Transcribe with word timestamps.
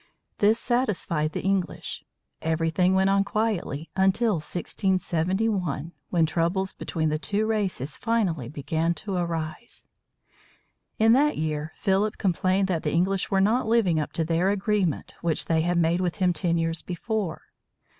This 0.39 0.57
satisfied 0.57 1.33
the 1.33 1.43
English. 1.43 2.03
Everything 2.41 2.95
went 2.95 3.11
on 3.11 3.23
quietly 3.23 3.91
until 3.95 4.33
1671, 4.37 5.91
when 6.09 6.25
troubles 6.25 6.73
between 6.73 7.09
the 7.09 7.19
two 7.19 7.45
races 7.45 7.97
finally 7.97 8.49
began 8.49 8.95
to 8.95 9.13
arise. 9.15 9.85
In 10.97 11.13
that 11.13 11.37
year 11.37 11.71
Philip 11.75 12.17
complained 12.17 12.67
that 12.67 12.81
the 12.81 12.91
English 12.91 13.29
were 13.29 13.39
not 13.41 13.67
living 13.67 13.99
up 13.99 14.11
to 14.13 14.25
their 14.25 14.49
agreement 14.49 15.13
which 15.21 15.45
they 15.45 15.61
had 15.61 15.77
made 15.77 16.01
with 16.01 16.15
him 16.15 16.33
ten 16.33 16.57
years 16.57 16.81
before. 16.81 17.43